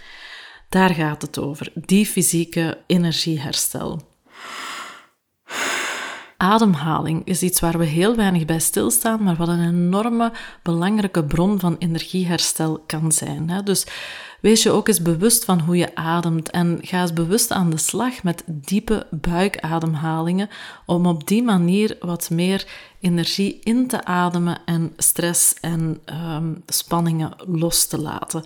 Daar 0.68 0.94
gaat 0.94 1.22
het 1.22 1.38
over, 1.38 1.72
die 1.74 2.06
fysieke 2.06 2.78
energieherstel. 2.86 4.00
Ademhaling 6.36 7.24
is 7.24 7.42
iets 7.42 7.60
waar 7.60 7.78
we 7.78 7.84
heel 7.84 8.16
weinig 8.16 8.44
bij 8.44 8.58
stilstaan, 8.58 9.22
maar 9.22 9.36
wat 9.36 9.48
een 9.48 9.68
enorme 9.68 10.32
belangrijke 10.62 11.24
bron 11.24 11.60
van 11.60 11.76
energieherstel 11.78 12.82
kan 12.86 13.12
zijn. 13.12 13.50
Hè. 13.50 13.62
Dus 13.62 13.86
wees 14.40 14.62
je 14.62 14.70
ook 14.70 14.88
eens 14.88 15.02
bewust 15.02 15.44
van 15.44 15.60
hoe 15.60 15.76
je 15.76 15.94
ademt 15.94 16.50
en 16.50 16.78
ga 16.82 17.00
eens 17.00 17.12
bewust 17.12 17.50
aan 17.50 17.70
de 17.70 17.76
slag 17.76 18.22
met 18.22 18.42
diepe 18.46 19.06
buikademhalingen 19.10 20.48
om 20.86 21.06
op 21.06 21.26
die 21.26 21.42
manier 21.42 21.96
wat 22.00 22.30
meer 22.30 22.66
energie 23.00 23.60
in 23.62 23.88
te 23.88 24.04
ademen 24.04 24.58
en 24.64 24.92
stress 24.96 25.54
en 25.60 26.00
um, 26.34 26.62
spanningen 26.66 27.32
los 27.46 27.86
te 27.86 27.98
laten. 27.98 28.44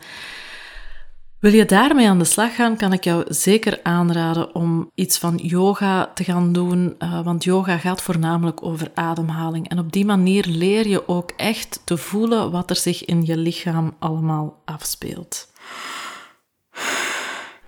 Wil 1.40 1.52
je 1.52 1.64
daarmee 1.64 2.08
aan 2.08 2.18
de 2.18 2.24
slag 2.24 2.54
gaan, 2.54 2.76
kan 2.76 2.92
ik 2.92 3.04
jou 3.04 3.24
zeker 3.28 3.80
aanraden 3.82 4.54
om 4.54 4.90
iets 4.94 5.18
van 5.18 5.36
yoga 5.36 6.10
te 6.14 6.24
gaan 6.24 6.52
doen, 6.52 6.94
uh, 6.98 7.24
want 7.24 7.44
yoga 7.44 7.78
gaat 7.78 8.02
voornamelijk 8.02 8.62
over 8.62 8.90
ademhaling. 8.94 9.68
En 9.68 9.78
op 9.78 9.92
die 9.92 10.04
manier 10.04 10.44
leer 10.46 10.88
je 10.88 11.08
ook 11.08 11.30
echt 11.36 11.80
te 11.84 11.96
voelen 11.96 12.50
wat 12.50 12.70
er 12.70 12.76
zich 12.76 13.04
in 13.04 13.24
je 13.24 13.36
lichaam 13.36 13.94
allemaal 13.98 14.62
afspeelt. 14.64 15.52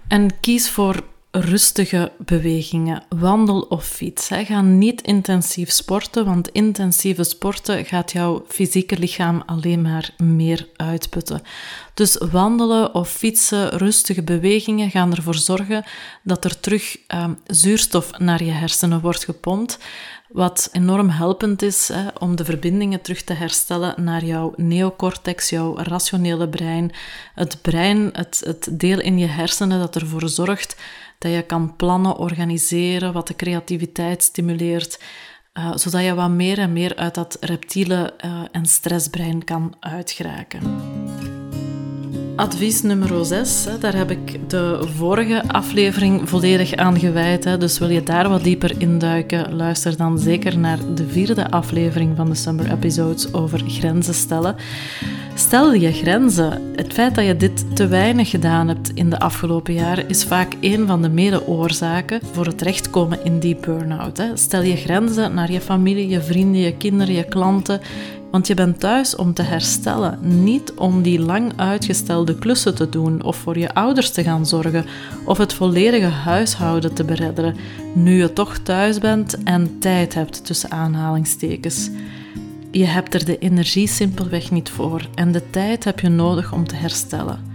En 0.08 0.40
kies 0.40 0.70
voor 0.70 1.02
rustige 1.34 2.12
bewegingen, 2.18 3.02
wandel 3.08 3.60
of 3.60 3.84
fiets. 3.84 4.28
Ga 4.28 4.60
niet 4.60 5.02
intensief 5.02 5.70
sporten, 5.70 6.24
want 6.24 6.48
intensieve 6.48 7.24
sporten 7.24 7.84
gaat 7.84 8.12
jouw 8.12 8.44
fysieke 8.48 8.98
lichaam 8.98 9.42
alleen 9.46 9.82
maar 9.82 10.10
meer 10.16 10.68
uitputten. 10.76 11.42
Dus 11.94 12.16
wandelen 12.30 12.94
of 12.94 13.10
fietsen, 13.10 13.68
rustige 13.68 14.22
bewegingen 14.22 14.90
gaan 14.90 15.14
ervoor 15.14 15.34
zorgen 15.34 15.84
dat 16.22 16.44
er 16.44 16.60
terug 16.60 16.98
ehm, 17.06 17.34
zuurstof 17.46 18.18
naar 18.18 18.44
je 18.44 18.50
hersenen 18.50 19.00
wordt 19.00 19.24
gepompt, 19.24 19.78
wat 20.28 20.68
enorm 20.72 21.08
helpend 21.08 21.62
is 21.62 21.88
hè, 21.88 22.08
om 22.18 22.36
de 22.36 22.44
verbindingen 22.44 23.00
terug 23.00 23.22
te 23.22 23.32
herstellen 23.32 24.04
naar 24.04 24.24
jouw 24.24 24.52
neocortex, 24.56 25.50
jouw 25.50 25.76
rationele 25.76 26.48
brein. 26.48 26.92
Het 27.34 27.62
brein, 27.62 28.10
het, 28.12 28.42
het 28.44 28.68
deel 28.70 29.00
in 29.00 29.18
je 29.18 29.26
hersenen 29.26 29.78
dat 29.78 29.96
ervoor 29.96 30.28
zorgt 30.28 30.76
dat 31.22 31.32
je 31.32 31.42
kan 31.42 31.76
plannen, 31.76 32.16
organiseren, 32.16 33.12
wat 33.12 33.26
de 33.26 33.36
creativiteit 33.36 34.22
stimuleert, 34.22 35.00
uh, 35.58 35.70
zodat 35.74 36.04
je 36.04 36.14
wat 36.14 36.30
meer 36.30 36.58
en 36.58 36.72
meer 36.72 36.96
uit 36.96 37.14
dat 37.14 37.36
reptiele 37.40 38.14
uh, 38.24 38.42
en 38.52 38.66
stressbrein 38.66 39.44
kan 39.44 39.74
uitgeraken. 39.80 40.60
Advies 42.36 42.82
nummer 42.82 43.26
6, 43.26 43.66
daar 43.80 43.96
heb 43.96 44.10
ik 44.10 44.50
de 44.50 44.88
vorige 44.96 45.42
aflevering 45.48 46.28
volledig 46.28 46.74
aan 46.74 46.98
gewijd. 46.98 47.60
Dus 47.60 47.78
wil 47.78 47.88
je 47.88 48.02
daar 48.02 48.28
wat 48.28 48.44
dieper 48.44 48.80
induiken, 48.80 49.54
luister 49.54 49.96
dan 49.96 50.18
zeker 50.18 50.58
naar 50.58 50.94
de 50.94 51.08
vierde 51.08 51.50
aflevering 51.50 52.16
van 52.16 52.28
de 52.28 52.34
Summer 52.34 52.72
Episodes 52.72 53.32
over 53.32 53.62
grenzen 53.66 54.14
stellen. 54.14 54.56
Stel 55.42 55.74
je 55.74 55.92
grenzen. 55.92 56.72
Het 56.76 56.92
feit 56.92 57.14
dat 57.14 57.26
je 57.26 57.36
dit 57.36 57.76
te 57.76 57.86
weinig 57.86 58.30
gedaan 58.30 58.68
hebt 58.68 58.90
in 58.94 59.10
de 59.10 59.18
afgelopen 59.18 59.74
jaren 59.74 60.08
is 60.08 60.24
vaak 60.24 60.56
een 60.60 60.86
van 60.86 61.02
de 61.02 61.08
mede-oorzaken 61.08 62.20
voor 62.32 62.46
het 62.46 62.58
terechtkomen 62.58 63.24
in 63.24 63.38
die 63.38 63.56
burn-out. 63.56 64.22
Stel 64.34 64.62
je 64.62 64.76
grenzen 64.76 65.34
naar 65.34 65.52
je 65.52 65.60
familie, 65.60 66.08
je 66.08 66.20
vrienden, 66.20 66.60
je 66.60 66.76
kinderen, 66.76 67.14
je 67.14 67.24
klanten. 67.24 67.80
Want 68.30 68.46
je 68.46 68.54
bent 68.54 68.80
thuis 68.80 69.16
om 69.16 69.34
te 69.34 69.42
herstellen, 69.42 70.18
niet 70.42 70.72
om 70.74 71.02
die 71.02 71.20
lang 71.20 71.52
uitgestelde 71.56 72.34
klussen 72.34 72.74
te 72.74 72.88
doen 72.88 73.22
of 73.22 73.36
voor 73.36 73.58
je 73.58 73.74
ouders 73.74 74.10
te 74.10 74.22
gaan 74.22 74.46
zorgen 74.46 74.84
of 75.24 75.38
het 75.38 75.52
volledige 75.52 76.06
huishouden 76.06 76.94
te 76.94 77.04
beredderen, 77.04 77.56
nu 77.94 78.18
je 78.18 78.32
toch 78.32 78.58
thuis 78.58 78.98
bent 78.98 79.42
en 79.42 79.78
tijd 79.78 80.14
hebt 80.14 80.46
tussen 80.46 80.70
aanhalingstekens. 80.70 81.90
Je 82.72 82.84
hebt 82.84 83.14
er 83.14 83.24
de 83.24 83.38
energie 83.38 83.86
simpelweg 83.86 84.50
niet 84.50 84.70
voor 84.70 85.08
en 85.14 85.32
de 85.32 85.50
tijd 85.50 85.84
heb 85.84 86.00
je 86.00 86.08
nodig 86.08 86.52
om 86.52 86.66
te 86.66 86.74
herstellen. 86.74 87.50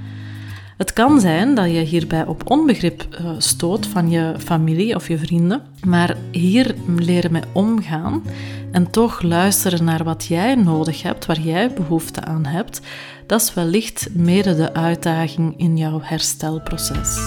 Het 0.78 0.94
kan 0.94 1.20
zijn 1.20 1.56
dat 1.56 1.72
je 1.72 1.80
hierbij 1.80 2.26
op 2.26 2.52
onbegrip 2.52 3.08
uh, 3.12 3.30
stoot 3.38 3.88
van 3.88 4.10
je 4.10 4.34
familie 4.38 4.96
of 4.96 5.08
je 5.08 5.18
vrienden, 5.18 5.62
maar 5.86 6.18
hier 6.32 6.76
leren 6.98 7.32
mee 7.32 7.42
omgaan 7.52 8.24
en 8.72 8.92
toch 8.92 9.22
luisteren 9.22 9.84
naar 9.84 10.04
wat 10.04 10.26
jij 10.26 10.56
nodig 10.56 11.02
hebt, 11.02 11.26
waar 11.26 11.40
jij 11.40 11.74
behoefte 11.74 12.24
aan 12.24 12.46
hebt, 12.46 12.82
dat 13.26 13.42
is 13.42 13.54
wellicht 13.54 14.10
mede 14.14 14.56
de 14.56 14.74
uitdaging 14.74 15.54
in 15.58 15.78
jouw 15.78 16.00
herstelproces. 16.02 17.18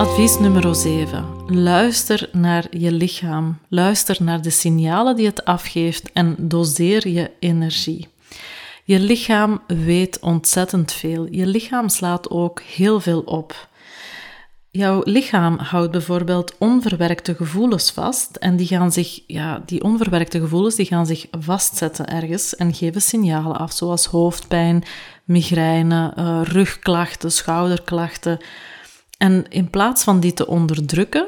Advies 0.00 0.38
nummer 0.38 0.74
7. 0.74 1.24
Luister 1.46 2.28
naar 2.32 2.66
je 2.70 2.92
lichaam. 2.92 3.58
Luister 3.68 4.16
naar 4.22 4.42
de 4.42 4.50
signalen 4.50 5.16
die 5.16 5.26
het 5.26 5.44
afgeeft 5.44 6.12
en 6.12 6.34
doseer 6.38 7.08
je 7.08 7.30
energie. 7.38 8.08
Je 8.84 8.98
lichaam 8.98 9.62
weet 9.66 10.20
ontzettend 10.20 10.92
veel. 10.92 11.26
Je 11.30 11.46
lichaam 11.46 11.88
slaat 11.88 12.30
ook 12.30 12.60
heel 12.60 13.00
veel 13.00 13.20
op. 13.20 13.68
Jouw 14.70 15.00
lichaam 15.04 15.58
houdt 15.58 15.90
bijvoorbeeld 15.90 16.54
onverwerkte 16.58 17.34
gevoelens 17.34 17.90
vast 17.90 18.36
en 18.36 18.56
die 18.56 18.66
gaan 18.66 18.92
zich, 18.92 19.20
ja, 19.26 19.62
die 19.66 19.82
onverwerkte 19.82 20.40
gevoelens 20.40 20.74
die 20.74 20.86
gaan 20.86 21.06
zich 21.06 21.26
vastzetten 21.30 22.06
ergens 22.06 22.56
en 22.56 22.74
geven 22.74 23.02
signalen 23.02 23.56
af, 23.56 23.72
zoals 23.72 24.06
hoofdpijn, 24.06 24.84
migraine, 25.24 26.12
uh, 26.18 26.40
rugklachten, 26.42 27.32
schouderklachten. 27.32 28.38
En 29.20 29.44
in 29.48 29.70
plaats 29.70 30.04
van 30.04 30.20
die 30.20 30.32
te 30.32 30.46
onderdrukken, 30.46 31.26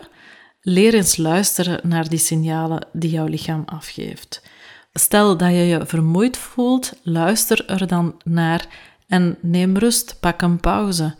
leer 0.60 0.94
eens 0.94 1.16
luisteren 1.16 1.88
naar 1.88 2.08
die 2.08 2.18
signalen 2.18 2.86
die 2.92 3.10
jouw 3.10 3.26
lichaam 3.26 3.62
afgeeft. 3.66 4.42
Stel 4.92 5.36
dat 5.36 5.50
je 5.50 5.56
je 5.56 5.86
vermoeid 5.86 6.36
voelt, 6.36 6.92
luister 7.02 7.66
er 7.66 7.86
dan 7.86 8.14
naar 8.24 8.66
en 9.08 9.36
neem 9.40 9.76
rust, 9.76 10.16
pak 10.20 10.42
een 10.42 10.60
pauze. 10.60 11.14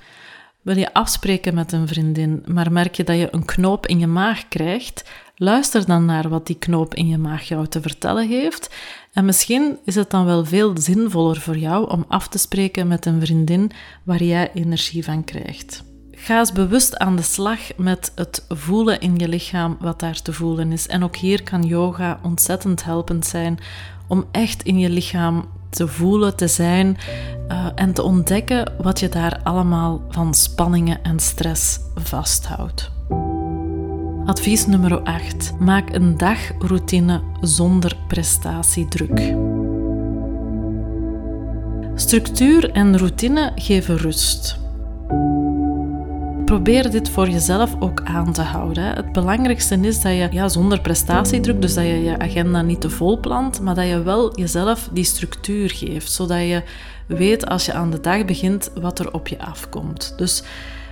Wil 0.62 0.76
je 0.76 0.94
afspreken 0.94 1.54
met 1.54 1.72
een 1.72 1.88
vriendin, 1.88 2.42
maar 2.46 2.72
merk 2.72 2.94
je 2.94 3.04
dat 3.04 3.16
je 3.16 3.28
een 3.30 3.44
knoop 3.44 3.86
in 3.86 3.98
je 3.98 4.06
maag 4.06 4.48
krijgt, 4.48 5.10
luister 5.36 5.86
dan 5.86 6.04
naar 6.04 6.28
wat 6.28 6.46
die 6.46 6.58
knoop 6.58 6.94
in 6.94 7.08
je 7.08 7.18
maag 7.18 7.42
jou 7.42 7.66
te 7.66 7.80
vertellen 7.80 8.28
heeft. 8.28 8.74
En 9.12 9.24
misschien 9.24 9.78
is 9.84 9.94
het 9.94 10.10
dan 10.10 10.24
wel 10.24 10.44
veel 10.44 10.72
zinvoller 10.78 11.40
voor 11.40 11.58
jou 11.58 11.90
om 11.90 12.04
af 12.08 12.28
te 12.28 12.38
spreken 12.38 12.88
met 12.88 13.06
een 13.06 13.20
vriendin 13.20 13.70
waar 14.02 14.22
jij 14.22 14.50
energie 14.54 15.04
van 15.04 15.24
krijgt. 15.24 15.91
Ga 16.24 16.38
eens 16.38 16.52
bewust 16.52 16.98
aan 16.98 17.16
de 17.16 17.22
slag 17.22 17.58
met 17.76 18.12
het 18.14 18.44
voelen 18.48 19.00
in 19.00 19.18
je 19.18 19.28
lichaam 19.28 19.76
wat 19.80 20.00
daar 20.00 20.22
te 20.22 20.32
voelen 20.32 20.72
is. 20.72 20.86
En 20.86 21.04
ook 21.04 21.16
hier 21.16 21.42
kan 21.42 21.62
yoga 21.62 22.18
ontzettend 22.22 22.84
helpend 22.84 23.26
zijn 23.26 23.58
om 24.06 24.24
echt 24.30 24.62
in 24.62 24.78
je 24.78 24.90
lichaam 24.90 25.48
te 25.70 25.88
voelen, 25.88 26.36
te 26.36 26.48
zijn 26.48 26.96
uh, 27.48 27.66
en 27.74 27.92
te 27.92 28.02
ontdekken 28.02 28.72
wat 28.82 29.00
je 29.00 29.08
daar 29.08 29.40
allemaal 29.42 30.02
van 30.08 30.34
spanningen 30.34 31.02
en 31.02 31.20
stress 31.20 31.80
vasthoudt. 31.94 32.90
Advies 34.24 34.66
nummer 34.66 35.00
8. 35.00 35.52
Maak 35.58 35.94
een 35.94 36.18
dagroutine 36.18 37.20
zonder 37.40 37.96
prestatiedruk. 38.08 39.34
Structuur 41.94 42.70
en 42.70 42.98
routine 42.98 43.52
geven 43.54 43.96
rust. 43.96 44.61
Probeer 46.52 46.90
dit 46.90 47.08
voor 47.08 47.28
jezelf 47.28 47.76
ook 47.80 48.02
aan 48.04 48.32
te 48.32 48.42
houden. 48.42 48.84
Het 48.84 49.12
belangrijkste 49.12 49.80
is 49.80 50.00
dat 50.00 50.12
je 50.12 50.28
ja, 50.30 50.48
zonder 50.48 50.80
prestatiedruk, 50.80 51.62
dus 51.62 51.74
dat 51.74 51.84
je 51.84 52.02
je 52.02 52.18
agenda 52.18 52.62
niet 52.62 52.80
te 52.80 52.90
vol 52.90 53.20
plant, 53.20 53.60
maar 53.60 53.74
dat 53.74 53.86
je 53.86 54.02
wel 54.02 54.38
jezelf 54.38 54.88
die 54.92 55.04
structuur 55.04 55.70
geeft, 55.70 56.12
zodat 56.12 56.38
je 56.38 56.62
weet 57.06 57.46
als 57.46 57.66
je 57.66 57.72
aan 57.72 57.90
de 57.90 58.00
dag 58.00 58.24
begint 58.24 58.70
wat 58.80 58.98
er 58.98 59.12
op 59.12 59.28
je 59.28 59.38
afkomt. 59.38 60.14
Dus 60.16 60.42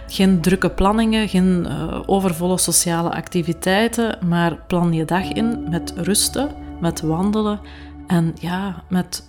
geen 0.06 0.40
drukke 0.40 0.70
planningen, 0.70 1.28
geen 1.28 1.66
uh, 1.68 2.00
overvolle 2.06 2.58
sociale 2.58 3.10
activiteiten, 3.10 4.18
maar 4.28 4.56
plan 4.66 4.92
je 4.92 5.04
dag 5.04 5.32
in 5.32 5.64
met 5.68 5.92
rusten, 5.96 6.50
met 6.80 7.00
wandelen 7.00 7.60
en 8.06 8.34
ja, 8.38 8.82
met 8.88 9.24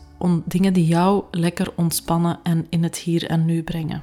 dingen 0.46 0.74
die 0.74 0.86
jou 0.86 1.24
lekker 1.32 1.68
ontspannen 1.76 2.40
en 2.44 2.66
in 2.70 2.84
het 2.84 2.98
hier 2.98 3.26
en 3.26 3.46
nu 3.46 3.64
brengen. 3.64 4.02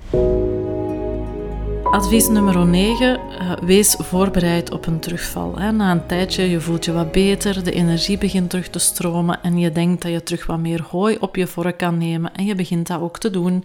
Advies 1.90 2.28
nummer 2.28 2.66
9. 2.66 3.20
Uh, 3.30 3.52
eh, 3.52 3.58
wees 3.58 3.96
voorbereid 3.98 4.70
op 4.70 4.86
een 4.86 5.00
terugval. 5.00 5.50
Na 5.72 5.90
een 5.90 6.06
tijdje, 6.06 6.50
je 6.50 6.60
voelt 6.60 6.84
je 6.84 6.92
wat 6.92 7.12
beter, 7.12 7.64
de 7.64 7.72
energie 7.72 8.18
begint 8.18 8.50
terug 8.50 8.68
te 8.68 8.78
stromen 8.78 9.42
en 9.42 9.58
je 9.58 9.72
denkt 9.72 10.02
dat 10.02 10.12
je 10.12 10.22
terug 10.22 10.46
wat 10.46 10.58
meer 10.58 10.82
hooi 10.82 11.16
op 11.20 11.36
je 11.36 11.46
vork 11.46 11.78
kan 11.78 11.98
nemen. 11.98 12.34
En 12.34 12.44
je 12.44 12.54
begint 12.54 12.86
dat 12.86 13.00
ook 13.00 13.18
te 13.18 13.30
doen. 13.30 13.64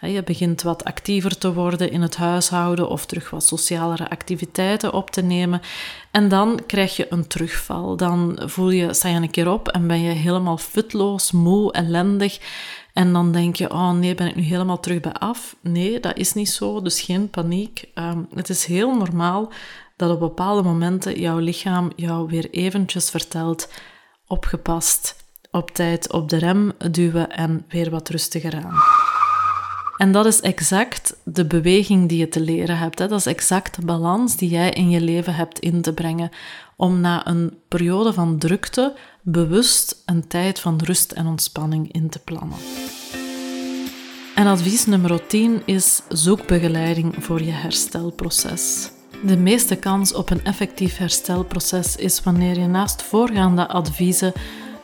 Je 0.00 0.22
begint 0.22 0.62
wat 0.62 0.84
actiever 0.84 1.38
te 1.38 1.52
worden 1.52 1.90
in 1.90 2.02
het 2.02 2.16
huishouden 2.16 2.88
of 2.88 3.06
terug 3.06 3.30
wat 3.30 3.44
socialere 3.44 4.10
activiteiten 4.10 4.92
op 4.92 5.10
te 5.10 5.22
nemen. 5.22 5.60
En 6.10 6.28
dan 6.28 6.60
krijg 6.66 6.96
je 6.96 7.06
een 7.10 7.26
terugval. 7.26 7.96
Dan 7.96 8.38
voel 8.44 8.70
je, 8.70 8.94
sta 8.94 9.08
je 9.08 9.16
een 9.16 9.30
keer 9.30 9.50
op 9.50 9.68
en 9.68 9.86
ben 9.86 10.00
je 10.00 10.12
helemaal 10.12 10.58
futloos, 10.58 11.32
moe, 11.32 11.72
ellendig. 11.72 12.38
En 12.92 13.12
dan 13.12 13.32
denk 13.32 13.56
je, 13.56 13.70
oh 13.70 13.90
nee, 13.90 14.14
ben 14.14 14.26
ik 14.26 14.34
nu 14.36 14.42
helemaal 14.42 14.80
terug 14.80 15.00
bij 15.00 15.12
af? 15.12 15.56
Nee, 15.60 16.00
dat 16.00 16.16
is 16.16 16.32
niet 16.32 16.48
zo, 16.48 16.82
dus 16.82 17.00
geen 17.00 17.30
paniek. 17.30 17.84
Um, 17.94 18.28
het 18.34 18.48
is 18.48 18.64
heel 18.64 18.96
normaal 18.96 19.52
dat 19.96 20.10
op 20.10 20.20
bepaalde 20.20 20.62
momenten 20.62 21.20
jouw 21.20 21.38
lichaam 21.38 21.92
jou 21.96 22.28
weer 22.28 22.50
eventjes 22.50 23.10
vertelt, 23.10 23.68
opgepast, 24.26 25.16
op 25.50 25.70
tijd 25.70 26.12
op 26.12 26.28
de 26.28 26.36
rem 26.36 26.72
duwen 26.90 27.30
en 27.30 27.64
weer 27.68 27.90
wat 27.90 28.08
rustiger 28.08 28.54
aan. 28.54 29.01
En 30.02 30.12
dat 30.12 30.26
is 30.26 30.40
exact 30.40 31.16
de 31.24 31.46
beweging 31.46 32.08
die 32.08 32.18
je 32.18 32.28
te 32.28 32.40
leren 32.40 32.78
hebt. 32.78 32.98
Hè. 32.98 33.08
Dat 33.08 33.18
is 33.18 33.26
exact 33.26 33.76
de 33.76 33.84
balans 33.84 34.36
die 34.36 34.48
jij 34.48 34.70
in 34.70 34.90
je 34.90 35.00
leven 35.00 35.34
hebt 35.34 35.58
in 35.58 35.82
te 35.82 35.92
brengen. 35.92 36.30
Om 36.76 37.00
na 37.00 37.26
een 37.26 37.58
periode 37.68 38.12
van 38.12 38.38
drukte 38.38 38.94
bewust 39.20 40.02
een 40.06 40.26
tijd 40.26 40.60
van 40.60 40.80
rust 40.84 41.12
en 41.12 41.26
ontspanning 41.26 41.92
in 41.92 42.08
te 42.08 42.18
plannen. 42.18 42.58
En 44.34 44.46
advies 44.46 44.86
nummer 44.86 45.26
10 45.26 45.62
is 45.64 46.02
zoek 46.08 46.46
begeleiding 46.46 47.14
voor 47.18 47.42
je 47.42 47.50
herstelproces. 47.50 48.90
De 49.24 49.36
meeste 49.36 49.76
kans 49.76 50.14
op 50.14 50.30
een 50.30 50.44
effectief 50.44 50.96
herstelproces 50.96 51.96
is 51.96 52.22
wanneer 52.22 52.58
je 52.58 52.66
naast 52.66 53.02
voorgaande 53.02 53.68
adviezen 53.68 54.32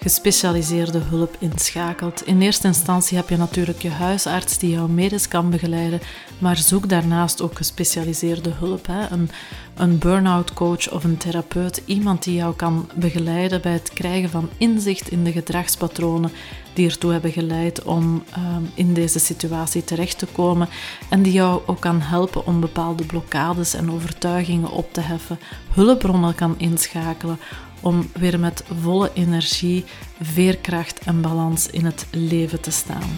gespecialiseerde 0.01 0.99
hulp 0.99 1.37
inschakelt. 1.39 2.27
In 2.27 2.41
eerste 2.41 2.67
instantie 2.67 3.17
heb 3.17 3.29
je 3.29 3.37
natuurlijk 3.37 3.83
je 3.83 3.91
huisarts 3.91 4.59
die 4.59 4.71
jou 4.71 4.91
medisch 4.91 5.29
kan 5.29 5.51
begeleiden, 5.51 6.01
maar 6.39 6.57
zoek 6.57 6.89
daarnaast 6.89 7.43
ook 7.43 7.57
gespecialiseerde 7.57 8.51
hulp. 8.59 8.87
Hè. 8.87 9.11
Een, 9.11 9.31
een 9.75 9.99
burn-out 9.99 10.53
coach 10.53 10.91
of 10.91 11.05
een 11.05 11.17
therapeut, 11.17 11.83
iemand 11.85 12.25
die 12.25 12.35
jou 12.35 12.55
kan 12.55 12.91
begeleiden 12.95 13.61
bij 13.61 13.73
het 13.73 13.93
krijgen 13.93 14.31
van 14.31 14.49
inzicht 14.57 15.11
in 15.11 15.25
de 15.25 15.33
gedragspatronen 15.33 16.31
die 16.73 16.89
ertoe 16.89 17.13
hebben 17.13 17.33
geleid 17.33 17.83
om 17.83 18.23
ehm, 18.31 18.63
in 18.75 18.95
deze 18.95 19.19
situatie 19.19 19.85
terecht 19.85 20.19
te 20.19 20.27
komen 20.27 20.69
en 21.11 21.23
die 21.23 21.33
jou 21.33 21.63
ook 21.67 21.81
kan 21.81 22.01
helpen 22.01 22.47
om 22.47 22.61
bepaalde 22.61 23.05
blokkades 23.05 23.75
en 23.75 23.93
overtuigingen 23.93 24.71
op 24.71 24.93
te 24.93 25.01
heffen, 25.01 25.39
hulpbronnen 25.71 26.35
kan 26.35 26.55
inschakelen 26.59 27.39
om 27.81 28.11
weer 28.15 28.41
met 28.41 28.65
volle 28.81 29.11
energie, 29.15 29.85
veerkracht 30.21 30.99
en 31.05 31.21
balans 31.21 31.71
in 31.71 31.85
het 31.85 32.07
leven 32.11 32.61
te 32.61 32.71
staan. 32.71 33.11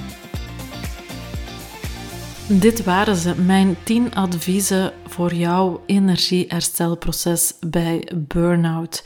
Dit 2.49 2.85
waren 2.85 3.17
ze, 3.17 3.35
mijn 3.35 3.77
10 3.83 4.15
adviezen 4.15 4.93
voor 5.07 5.35
jouw 5.35 5.83
energieherstelproces 5.87 7.55
bij 7.61 8.09
burn-out. 8.15 9.05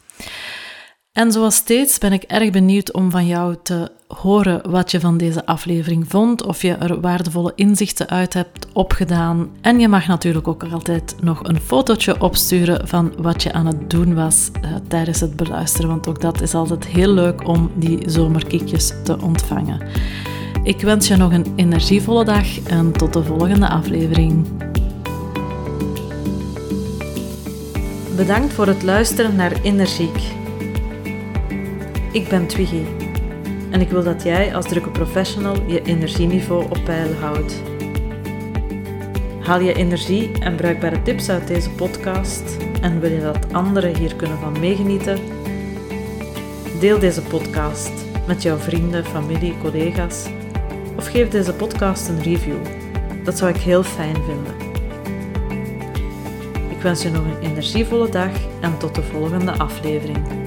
En 1.14 1.33
zoals 1.33 1.55
steeds 1.55 1.98
ben 1.98 2.12
ik 2.12 2.22
erg 2.22 2.50
benieuwd 2.50 2.92
om 2.92 3.11
van 3.11 3.27
jou 3.27 3.57
te 3.62 3.90
horen 4.07 4.70
wat 4.70 4.90
je 4.90 5.00
van 5.00 5.16
deze 5.16 5.46
aflevering 5.46 6.05
vond, 6.09 6.44
of 6.44 6.62
je 6.62 6.72
er 6.72 7.00
waardevolle 7.00 7.53
inzichten 7.55 8.09
uit 8.09 8.35
hebt 8.35 8.66
opgedaan. 8.72 9.48
En 9.61 9.81
je 9.81 9.88
mag 9.88 10.07
natuurlijk 10.07 10.48
ook 10.48 10.64
altijd 10.64 11.14
nog 11.20 11.40
een 11.42 11.61
fotootje 11.61 12.20
opsturen 12.20 12.88
van 12.88 13.12
wat 13.18 13.42
je 13.42 13.53
aan 13.53 13.66
het 13.66 13.90
doen 13.90 14.14
was 14.14 14.50
uh, 14.64 14.70
tijdens 14.88 15.20
het 15.20 15.37
beluisteren, 15.37 15.88
want 15.88 16.09
ook 16.09 16.20
dat 16.20 16.40
is 16.40 16.55
altijd 16.55 16.87
heel 16.87 17.12
leuk 17.12 17.48
om 17.48 17.70
die 17.74 18.11
zomerkiekjes 18.11 18.92
te 19.05 19.20
ontvangen. 19.20 19.81
Ik 20.62 20.81
wens 20.81 21.09
je 21.09 21.16
nog 21.16 21.33
een 21.33 21.53
energievolle 21.57 22.24
dag 22.24 22.61
en 22.61 22.92
tot 22.92 23.12
de 23.12 23.24
volgende 23.24 23.68
aflevering. 23.68 24.46
Bedankt 28.16 28.53
voor 28.53 28.66
het 28.66 28.83
luisteren 28.83 29.37
naar 29.37 29.53
Energiek. 29.62 30.42
Ik 32.14 32.29
ben 32.29 32.46
Twiggy 32.46 32.83
en 33.70 33.81
ik 33.81 33.90
wil 33.90 34.03
dat 34.03 34.22
jij 34.22 34.55
als 34.55 34.68
drukke 34.68 34.90
professional 34.90 35.57
je 35.66 35.83
energieniveau 35.83 36.64
op 36.64 36.79
peil 36.85 37.12
houdt. 37.14 37.62
Haal 39.40 39.61
je 39.61 39.72
energie 39.72 40.31
en 40.38 40.57
bruikbare 40.57 41.03
tips 41.03 41.29
uit 41.29 41.46
deze 41.46 41.70
podcast 41.70 42.57
en 42.81 43.00
wil 43.00 43.11
je 43.11 43.20
dat 43.20 43.53
anderen 43.53 43.96
hier 43.96 44.14
kunnen 44.14 44.38
van 44.38 44.61
meegenieten? 44.61 45.18
Deel 46.81 46.98
deze 46.98 47.22
podcast 47.22 47.92
met 48.27 48.42
jouw 48.42 48.57
vrienden, 48.57 49.05
familie, 49.05 49.55
collega's 49.62 50.27
of 50.96 51.07
geef 51.07 51.29
deze 51.29 51.55
podcast 51.55 52.09
een 52.09 52.22
review. 52.22 52.59
Dat 53.24 53.38
zou 53.38 53.50
ik 53.50 53.61
heel 53.61 53.83
fijn 53.83 54.16
vinden. 54.16 54.55
Ik 56.70 56.81
wens 56.83 57.03
je 57.03 57.11
nog 57.11 57.24
een 57.24 57.50
energievolle 57.50 58.09
dag 58.09 58.33
en 58.61 58.79
tot 58.79 58.94
de 58.94 59.03
volgende 59.03 59.53
aflevering. 59.59 60.44